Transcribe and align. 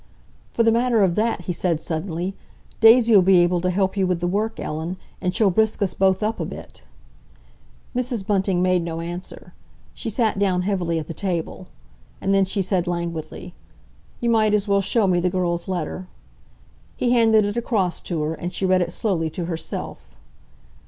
"For 0.49 0.63
the 0.63 0.71
matter 0.71 1.03
of 1.03 1.13
that," 1.13 1.41
he 1.41 1.53
said 1.53 1.79
suddenly, 1.79 2.33
"Daisy'll 2.79 3.21
be 3.21 3.37
able 3.41 3.61
to 3.61 3.69
help 3.69 3.95
you 3.95 4.07
with 4.07 4.19
the 4.19 4.25
work, 4.25 4.59
Ellen, 4.59 4.97
and 5.21 5.35
she'll 5.35 5.51
brisk 5.51 5.79
us 5.83 5.93
both 5.93 6.23
up 6.23 6.39
a 6.39 6.43
bit." 6.45 6.81
Mrs. 7.95 8.25
Bunting 8.25 8.63
made 8.63 8.81
no 8.81 8.99
answer. 8.99 9.53
She 9.93 10.09
sat 10.09 10.39
down 10.39 10.63
heavily 10.63 10.97
at 10.97 11.05
the 11.07 11.13
table. 11.13 11.67
And 12.19 12.33
then 12.33 12.45
she 12.45 12.63
said 12.63 12.87
languidly, 12.87 13.53
"You 14.19 14.31
might 14.31 14.55
as 14.55 14.67
well 14.67 14.81
show 14.81 15.05
me 15.05 15.19
the 15.19 15.29
girl's 15.29 15.67
letter." 15.67 16.07
He 16.97 17.11
handed 17.11 17.45
it 17.45 17.55
across 17.55 17.99
to 18.01 18.23
her, 18.23 18.33
and 18.33 18.51
she 18.51 18.65
read 18.65 18.81
it 18.81 18.91
slowly 18.91 19.29
to 19.29 19.45
herself. 19.45 20.15